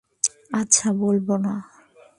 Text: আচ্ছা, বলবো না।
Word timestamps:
আচ্ছা, 0.53 0.87
বলবো 0.93 1.35
না। 1.37 1.53